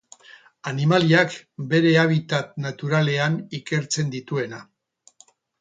Animaliak 0.71 1.35
bere 1.75 1.91
habitat 2.05 2.57
naturalean 2.65 3.39
ikertzen 3.61 4.11
dituena. 4.17 4.65